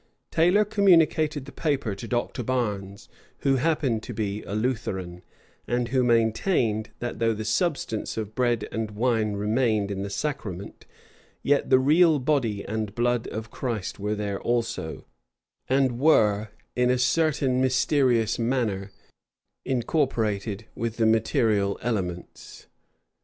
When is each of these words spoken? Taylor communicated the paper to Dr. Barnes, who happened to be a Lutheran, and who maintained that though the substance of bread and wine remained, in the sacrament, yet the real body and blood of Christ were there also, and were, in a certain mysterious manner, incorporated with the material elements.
Taylor 0.31 0.65
communicated 0.65 1.45
the 1.45 1.51
paper 1.51 1.93
to 1.93 2.07
Dr. 2.07 2.41
Barnes, 2.41 3.07
who 3.41 3.57
happened 3.57 4.01
to 4.01 4.15
be 4.15 4.41
a 4.45 4.55
Lutheran, 4.55 5.21
and 5.67 5.89
who 5.89 6.03
maintained 6.03 6.89
that 6.97 7.19
though 7.19 7.35
the 7.35 7.45
substance 7.45 8.17
of 8.17 8.33
bread 8.33 8.67
and 8.71 8.89
wine 8.89 9.33
remained, 9.33 9.91
in 9.91 10.01
the 10.01 10.09
sacrament, 10.09 10.87
yet 11.43 11.69
the 11.69 11.77
real 11.77 12.17
body 12.17 12.65
and 12.65 12.95
blood 12.95 13.27
of 13.27 13.51
Christ 13.51 13.99
were 13.99 14.15
there 14.15 14.41
also, 14.41 15.05
and 15.69 15.99
were, 15.99 16.49
in 16.75 16.89
a 16.89 16.97
certain 16.97 17.61
mysterious 17.61 18.39
manner, 18.39 18.89
incorporated 19.65 20.65
with 20.73 20.97
the 20.97 21.05
material 21.05 21.77
elements. 21.83 22.65